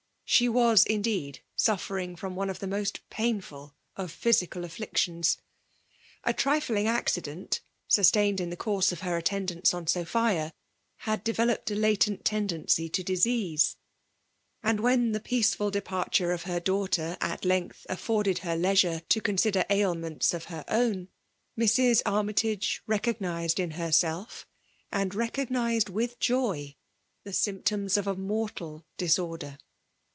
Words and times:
Sho 0.33 0.49
was 0.49 0.85
indeed 0.85 1.41
sufferitig 1.57 2.15
ficom 2.17 2.35
one 2.35 2.49
of 2.49 2.59
the 2.59 2.65
moat 2.65 3.01
painful 3.09 3.75
of 3.97 4.13
physical 4.13 4.63
afflictions, 4.63 5.37
A 6.23 6.33
trifling 6.33 6.85
acd« 6.85 7.21
dent, 7.23 7.59
sustained 7.89 8.39
in 8.39 8.49
tiie 8.49 8.57
course 8.57 8.93
of 8.93 9.01
her 9.01 9.21
attendaiKse 9.21 9.73
ina 9.73 9.85
So{dua, 10.05 10.53
had 10.99 11.25
developed 11.25 11.69
a 11.71 11.75
latent 11.75 12.23
tendency 12.23 12.87
to 12.87 13.03
disease; 13.03 13.75
and 14.63 14.79
when 14.79 15.11
the 15.11 15.19
peacefid 15.19 15.73
departure 15.73 16.31
of 16.31 16.43
her 16.43 16.61
daughter 16.61 17.17
at 17.19 17.43
length 17.43 17.85
affiirded 17.89 18.37
her 18.37 18.55
leisure 18.55 19.01
to 19.09 19.19
consider 19.19 19.65
ailments 19.69 20.33
of 20.33 20.45
her 20.45 20.63
own, 20.69 21.09
Mrs. 21.59 22.01
Army« 22.05 22.31
tage 22.31 22.81
recognized 22.87 23.59
in 23.59 23.71
herself, 23.71 24.47
and 24.93 25.13
recognised 25.13 25.89
with 25.89 26.19
joy, 26.21 26.77
the 27.25 27.33
symptoms 27.33 27.97
of 27.97 28.07
a 28.07 28.15
mortal 28.15 28.85
disorder. 28.95 29.57